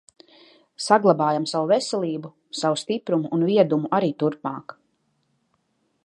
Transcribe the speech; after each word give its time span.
Saglabājam 0.85 1.43
savu 1.51 1.67
veselību, 1.71 2.31
savu 2.61 2.79
stiprumu 2.83 3.31
un 3.39 3.45
viedumu 3.51 3.91
arī 3.99 4.09
turpmāk... 4.23 4.75